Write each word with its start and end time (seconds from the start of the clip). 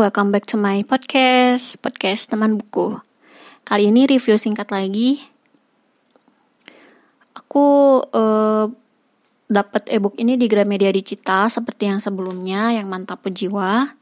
welcome 0.00 0.32
back 0.32 0.48
to 0.48 0.56
my 0.56 0.80
podcast, 0.88 1.76
podcast 1.84 2.32
teman 2.32 2.56
buku. 2.56 2.96
Kali 3.60 3.92
ini 3.92 4.08
review 4.08 4.40
singkat 4.40 4.72
lagi. 4.72 5.20
Aku 7.36 8.00
uh, 8.00 8.72
dapat 9.44 9.84
ebook 9.92 10.16
ini 10.16 10.40
di 10.40 10.48
Gramedia 10.48 10.88
Digital 10.88 11.52
seperti 11.52 11.92
yang 11.92 12.00
sebelumnya, 12.00 12.72
yang 12.72 12.88
mantap 12.88 13.20
jiwa. 13.28 13.92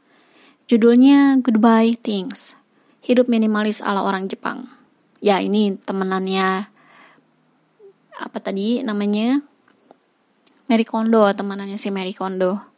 Judulnya 0.71 1.35
Goodbye 1.43 1.99
Things. 1.99 2.55
Hidup 3.03 3.27
minimalis 3.27 3.83
ala 3.83 3.99
orang 3.99 4.31
Jepang. 4.31 4.71
Ya, 5.19 5.43
ini 5.43 5.75
temenannya 5.75 6.71
apa 8.15 8.37
tadi 8.39 8.79
namanya? 8.79 9.43
Mary 10.71 10.87
Kondo, 10.87 11.27
temanannya 11.35 11.75
si 11.75 11.91
Mary 11.91 12.15
Kondo. 12.15 12.72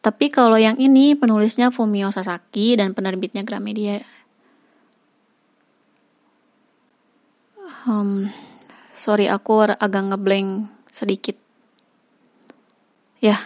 Tapi 0.00 0.32
kalau 0.32 0.56
yang 0.56 0.80
ini 0.80 1.12
penulisnya 1.12 1.68
Fumio 1.68 2.08
Sasaki 2.08 2.72
dan 2.80 2.96
penerbitnya 2.96 3.44
Gramedia. 3.44 4.00
Um, 7.84 8.32
sorry 8.96 9.28
aku 9.28 9.68
agak 9.76 10.08
ngeblank 10.08 10.72
sedikit. 10.88 11.36
Ya, 13.20 13.36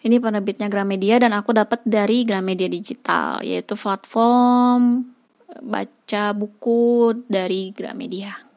ini 0.00 0.16
penerbitnya 0.16 0.72
Gramedia 0.72 1.20
dan 1.20 1.36
aku 1.36 1.52
dapat 1.52 1.84
dari 1.84 2.24
Gramedia 2.24 2.72
Digital, 2.72 3.44
yaitu 3.44 3.76
platform 3.76 5.12
baca 5.60 6.24
buku 6.32 7.12
dari 7.28 7.76
Gramedia. 7.76 8.47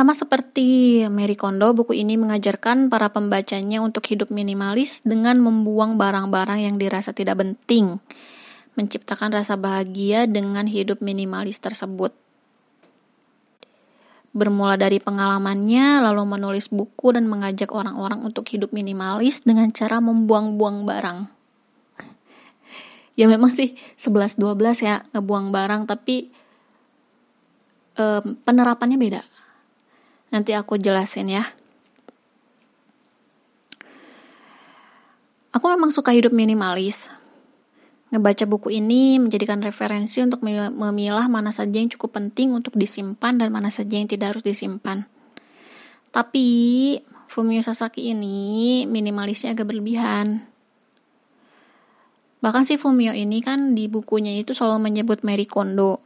Sama 0.00 0.16
seperti 0.16 1.04
Mary 1.12 1.36
Kondo, 1.36 1.76
buku 1.76 1.92
ini 1.92 2.16
mengajarkan 2.16 2.88
para 2.88 3.12
pembacanya 3.12 3.84
untuk 3.84 4.08
hidup 4.08 4.32
minimalis 4.32 5.04
dengan 5.04 5.36
membuang 5.44 6.00
barang-barang 6.00 6.56
yang 6.56 6.80
dirasa 6.80 7.12
tidak 7.12 7.36
penting, 7.36 8.00
menciptakan 8.80 9.28
rasa 9.28 9.60
bahagia 9.60 10.24
dengan 10.24 10.64
hidup 10.64 11.04
minimalis 11.04 11.60
tersebut. 11.60 12.16
Bermula 14.32 14.80
dari 14.80 15.04
pengalamannya, 15.04 16.00
lalu 16.00 16.24
menulis 16.32 16.72
buku 16.72 17.12
dan 17.12 17.28
mengajak 17.28 17.68
orang-orang 17.68 18.24
untuk 18.24 18.48
hidup 18.48 18.72
minimalis 18.72 19.44
dengan 19.44 19.68
cara 19.68 20.00
membuang-buang 20.00 20.88
barang. 20.88 21.18
Ya 23.20 23.28
memang 23.28 23.52
sih 23.52 23.76
11-12 24.00 24.48
ya 24.80 25.04
ngebuang 25.12 25.52
barang, 25.52 25.84
tapi 25.84 26.32
penerapannya 28.48 28.96
beda 28.96 29.49
Nanti 30.30 30.54
aku 30.54 30.78
jelasin 30.78 31.30
ya. 31.30 31.44
Aku 35.50 35.66
memang 35.66 35.90
suka 35.90 36.14
hidup 36.14 36.30
minimalis. 36.30 37.10
Ngebaca 38.10 38.42
buku 38.46 38.74
ini 38.74 39.18
menjadikan 39.22 39.62
referensi 39.62 40.18
untuk 40.22 40.42
memilah 40.42 41.26
mana 41.30 41.54
saja 41.54 41.78
yang 41.78 41.90
cukup 41.90 42.18
penting 42.18 42.50
untuk 42.54 42.74
disimpan 42.74 43.38
dan 43.38 43.54
mana 43.54 43.70
saja 43.70 43.98
yang 43.98 44.10
tidak 44.10 44.34
harus 44.34 44.42
disimpan. 44.46 45.06
Tapi 46.10 46.46
Fumio 47.30 47.62
Sasaki 47.62 48.10
ini 48.10 48.82
minimalisnya 48.90 49.54
agak 49.54 49.70
berlebihan. 49.70 50.42
Bahkan 52.42 52.66
si 52.66 52.74
Fumio 52.80 53.14
ini 53.14 53.38
kan 53.44 53.78
di 53.78 53.86
bukunya 53.86 54.34
itu 54.34 54.58
selalu 54.58 54.90
menyebut 54.90 55.22
Mary 55.22 55.46
Kondo. 55.46 56.02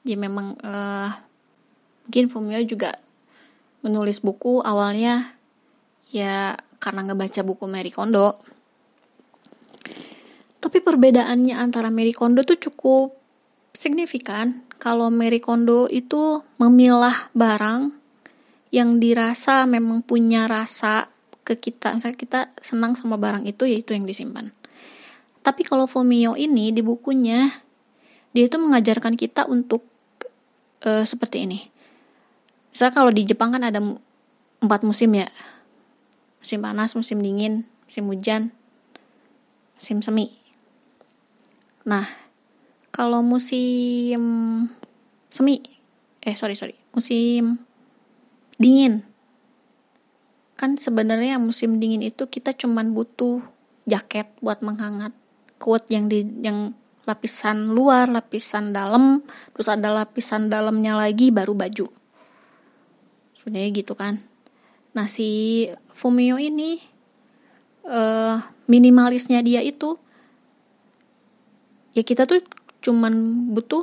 Dia 0.00 0.16
memang 0.16 0.56
uh, 0.64 1.12
mungkin 2.06 2.26
Fumio 2.28 2.60
juga 2.66 2.94
menulis 3.82 4.22
buku 4.22 4.62
awalnya 4.62 5.34
ya 6.10 6.54
karena 6.78 7.06
ngebaca 7.06 7.42
buku 7.42 7.64
Mary 7.66 7.90
Kondo. 7.90 8.38
Tapi 10.62 10.78
perbedaannya 10.78 11.58
antara 11.58 11.90
Mary 11.90 12.14
Kondo 12.14 12.46
tuh 12.46 12.58
cukup 12.58 13.18
signifikan. 13.74 14.62
Kalau 14.78 15.10
Mary 15.10 15.38
Kondo 15.38 15.86
itu 15.90 16.42
memilah 16.58 17.30
barang 17.34 17.94
yang 18.74 18.98
dirasa 18.98 19.66
memang 19.68 20.02
punya 20.02 20.48
rasa 20.48 21.10
ke 21.42 21.58
kita 21.58 21.98
misalnya 21.98 22.18
kita 22.18 22.40
senang 22.62 22.94
sama 22.94 23.18
barang 23.18 23.46
itu 23.46 23.66
yaitu 23.66 23.94
yang 23.94 24.06
disimpan. 24.06 24.54
Tapi 25.42 25.66
kalau 25.66 25.90
Fumio 25.90 26.38
ini 26.38 26.70
di 26.70 26.82
bukunya 26.86 27.50
dia 28.30 28.46
itu 28.46 28.56
mengajarkan 28.62 29.18
kita 29.18 29.50
untuk 29.50 29.82
uh, 30.86 31.02
seperti 31.02 31.46
ini 31.46 31.71
Misal 32.72 32.88
kalau 32.88 33.12
di 33.12 33.28
Jepang 33.28 33.52
kan 33.52 33.68
ada 33.68 33.84
empat 34.64 34.80
musim 34.80 35.12
ya. 35.12 35.28
Musim 36.40 36.64
panas, 36.64 36.96
musim 36.96 37.20
dingin, 37.20 37.68
musim 37.84 38.08
hujan, 38.08 38.50
musim 39.76 40.00
semi. 40.00 40.32
Nah, 41.84 42.08
kalau 42.90 43.20
musim 43.20 44.18
semi, 45.28 45.62
eh 46.24 46.34
sorry 46.34 46.58
sorry, 46.58 46.74
musim 46.96 47.62
dingin, 48.58 49.06
kan 50.58 50.74
sebenarnya 50.74 51.38
musim 51.38 51.78
dingin 51.78 52.02
itu 52.02 52.26
kita 52.26 52.54
cuman 52.54 52.90
butuh 52.90 53.38
jaket 53.86 54.30
buat 54.42 54.62
menghangat, 54.66 55.14
coat 55.62 55.86
yang 55.90 56.10
di 56.10 56.26
yang 56.42 56.74
lapisan 57.06 57.70
luar, 57.74 58.10
lapisan 58.10 58.74
dalam, 58.74 59.22
terus 59.54 59.70
ada 59.70 59.90
lapisan 59.94 60.50
dalamnya 60.50 60.98
lagi 60.98 61.30
baru 61.30 61.54
baju 61.54 62.01
sebenarnya 63.42 63.82
gitu 63.82 63.98
kan. 63.98 64.22
Nah 64.94 65.10
si 65.10 65.66
Fumio 65.90 66.38
ini 66.38 66.78
uh, 67.90 68.38
minimalisnya 68.70 69.42
dia 69.42 69.58
itu 69.66 69.98
ya 71.90 72.06
kita 72.06 72.30
tuh 72.30 72.38
cuman 72.78 73.10
butuh 73.50 73.82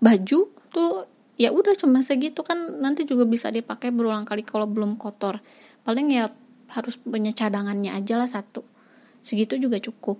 baju 0.00 0.48
tuh 0.72 0.92
ya 1.36 1.52
udah 1.52 1.76
cuma 1.76 2.00
segitu 2.00 2.40
kan 2.40 2.56
nanti 2.80 3.04
juga 3.04 3.28
bisa 3.28 3.52
dipakai 3.52 3.92
berulang 3.92 4.24
kali 4.24 4.40
kalau 4.40 4.64
belum 4.64 4.96
kotor. 4.96 5.44
Paling 5.84 6.08
ya 6.16 6.32
harus 6.72 6.96
punya 6.96 7.36
cadangannya 7.36 7.92
aja 7.92 8.16
lah 8.16 8.28
satu. 8.32 8.64
Segitu 9.20 9.60
juga 9.60 9.76
cukup. 9.76 10.16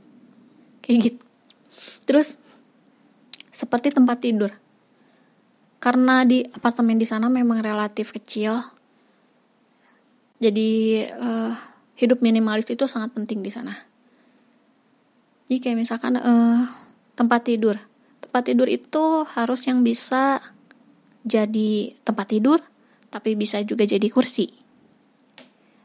Kayak 0.85 0.99
gitu. 1.09 1.25
Terus 2.05 2.37
seperti 3.49 3.89
tempat 3.89 4.21
tidur 4.21 4.53
karena 5.85 6.25
di 6.25 6.41
apartemen 6.49 6.97
di 6.97 7.05
sana 7.05 7.29
memang 7.29 7.61
relatif 7.61 8.17
kecil. 8.17 8.57
Jadi 10.41 11.05
uh, 11.05 11.53
hidup 12.01 12.25
minimalis 12.25 12.65
itu 12.73 12.89
sangat 12.89 13.13
penting 13.13 13.45
di 13.45 13.53
sana. 13.53 13.77
Jadi 15.45 15.61
kayak 15.61 15.77
misalkan 15.85 16.17
uh, 16.17 16.65
tempat 17.13 17.45
tidur. 17.45 17.77
Tempat 18.25 18.49
tidur 18.49 18.65
itu 18.65 19.29
harus 19.37 19.61
yang 19.69 19.85
bisa 19.85 20.41
jadi 21.21 21.93
tempat 22.01 22.33
tidur 22.33 22.65
tapi 23.13 23.37
bisa 23.37 23.61
juga 23.61 23.85
jadi 23.85 24.09
kursi. 24.09 24.57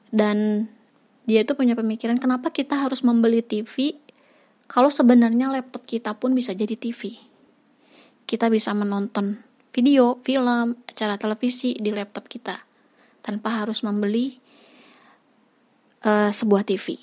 Dan 0.08 0.64
dia 1.28 1.44
itu 1.44 1.60
punya 1.60 1.76
pemikiran 1.76 2.16
kenapa 2.16 2.56
kita 2.56 2.88
harus 2.88 3.04
membeli 3.04 3.44
TV 3.44 4.00
kalau 4.72 4.88
sebenarnya 4.88 5.52
laptop 5.52 5.84
kita 5.84 6.16
pun 6.16 6.32
bisa 6.32 6.56
jadi 6.56 6.74
TV 6.74 7.20
kita 8.26 8.50
bisa 8.50 8.74
menonton 8.74 9.49
video, 9.70 10.18
film, 10.26 10.80
acara 10.90 11.16
televisi 11.16 11.78
di 11.78 11.94
laptop 11.94 12.26
kita 12.26 12.58
tanpa 13.22 13.62
harus 13.62 13.86
membeli 13.86 14.40
uh, 16.04 16.32
sebuah 16.32 16.66
TV. 16.66 16.98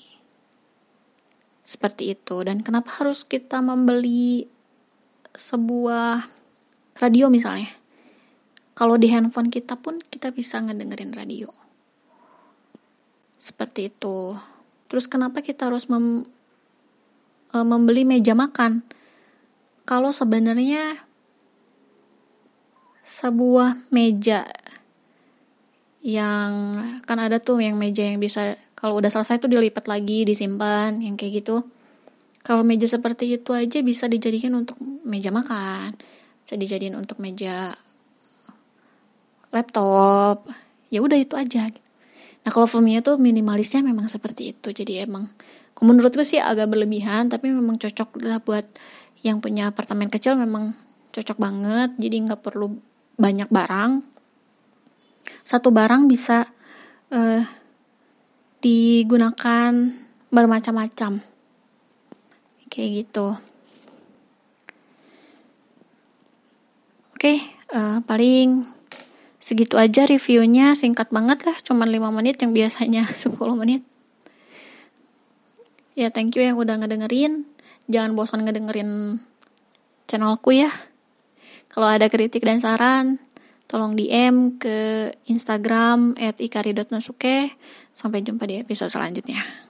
Seperti 1.67 2.15
itu. 2.15 2.43
Dan 2.43 2.63
kenapa 2.63 3.03
harus 3.03 3.27
kita 3.27 3.59
membeli 3.59 4.47
sebuah 5.35 6.27
radio 6.99 7.27
misalnya? 7.31 7.71
Kalau 8.77 8.93
di 8.95 9.09
handphone 9.09 9.49
kita 9.49 9.79
pun 9.79 9.97
kita 9.97 10.29
bisa 10.31 10.61
ngedengerin 10.61 11.11
radio. 11.15 11.49
Seperti 13.41 13.89
itu. 13.89 14.37
Terus 14.87 15.09
kenapa 15.09 15.41
kita 15.43 15.67
harus 15.67 15.89
mem, 15.89 16.23
uh, 17.51 17.65
membeli 17.65 18.05
meja 18.05 18.37
makan? 18.37 18.85
Kalau 19.87 20.11
sebenarnya 20.11 21.06
sebuah 23.07 23.87
meja 23.87 24.43
yang 26.03 26.83
kan 27.07 27.17
ada 27.23 27.39
tuh 27.39 27.63
yang 27.63 27.79
meja 27.79 28.03
yang 28.03 28.19
bisa 28.19 28.59
kalau 28.75 28.99
udah 28.99 29.07
selesai 29.07 29.39
tuh 29.39 29.49
dilipat 29.49 29.87
lagi 29.87 30.27
disimpan 30.27 30.99
yang 30.99 31.15
kayak 31.15 31.41
gitu. 31.43 31.63
Kalau 32.43 32.63
meja 32.63 32.87
seperti 32.87 33.39
itu 33.39 33.51
aja 33.51 33.79
bisa 33.83 34.07
dijadikan 34.07 34.55
untuk 34.55 34.79
meja 35.07 35.31
makan 35.31 35.95
bisa 36.47 36.55
dijadiin 36.55 36.95
untuk 36.95 37.19
meja 37.19 37.75
laptop. 39.51 40.47
Ya 40.87 41.03
udah 41.03 41.19
itu 41.19 41.35
aja. 41.35 41.67
Nah 42.47 42.51
kalau 42.55 42.71
Fumia 42.71 43.03
tuh 43.03 43.19
minimalisnya 43.19 43.83
memang 43.83 44.07
seperti 44.07 44.55
itu. 44.55 44.71
Jadi 44.71 45.03
emang 45.03 45.27
menurutku 45.83 46.23
sih 46.23 46.39
agak 46.39 46.71
berlebihan 46.71 47.27
tapi 47.27 47.51
memang 47.51 47.75
cocok 47.75 48.23
lah 48.23 48.39
buat 48.39 48.63
yang 49.27 49.43
punya 49.43 49.75
apartemen 49.75 50.07
kecil 50.07 50.39
memang 50.39 50.71
cocok 51.11 51.35
banget. 51.35 51.99
Jadi 51.99 52.15
nggak 52.31 52.39
perlu 52.39 52.79
banyak 53.17 53.49
barang. 53.49 54.05
Satu 55.41 55.73
barang 55.73 56.05
bisa 56.05 56.45
uh, 57.11 57.41
digunakan 58.61 59.73
bermacam-macam. 60.29 61.19
Kayak 62.69 62.89
gitu. 63.03 63.27
Oke 67.17 67.41
uh, 67.73 67.97
paling 68.05 68.69
segitu 69.41 69.75
aja 69.81 70.05
reviewnya. 70.05 70.77
Singkat 70.77 71.09
banget 71.09 71.41
lah 71.49 71.57
cuman 71.65 71.89
5 71.89 72.13
menit 72.13 72.37
yang 72.45 72.53
biasanya 72.53 73.03
10 73.25 73.33
menit. 73.57 73.81
Ya 75.97 76.13
thank 76.13 76.37
you 76.37 76.45
yang 76.45 76.61
udah 76.61 76.77
ngedengerin. 76.77 77.49
Jangan 77.89 78.13
bosan 78.13 78.45
ngedengerin 78.45 79.17
channelku 80.05 80.53
ya 80.53 80.69
kalau 81.77 81.93
ada 81.93 82.09
kritik 82.09 82.41
dan 82.41 82.57
saran 82.57 83.21
tolong 83.69 83.93
DM 83.93 84.57
ke 84.57 85.13
Instagram 85.29 86.17
at 86.17 86.41
ikari.nasuke 86.41 87.53
sampai 87.93 88.25
jumpa 88.25 88.49
di 88.49 88.57
episode 88.57 88.89
selanjutnya 88.89 89.66